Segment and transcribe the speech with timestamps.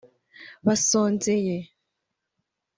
[0.65, 1.57] basonzeye